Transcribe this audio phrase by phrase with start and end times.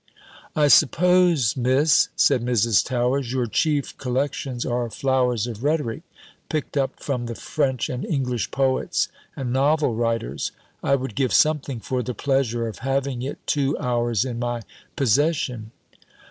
[0.55, 2.83] "I suppose, Miss," said Mrs.
[2.83, 6.01] Towers, "your chief collections are flowers of rhetoric,
[6.49, 10.53] picked up from the French and English poets, and novel writers.
[10.81, 14.63] I would give something for the pleasure of having it two hours in my
[14.95, 15.69] possession."